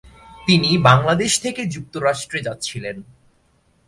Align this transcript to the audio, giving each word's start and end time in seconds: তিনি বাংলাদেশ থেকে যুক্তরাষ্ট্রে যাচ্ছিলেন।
তিনি 0.47 0.69
বাংলাদেশ 0.77 1.31
থেকে 1.41 1.61
যুক্তরাষ্ট্রে 1.65 2.39
যাচ্ছিলেন। 2.41 2.97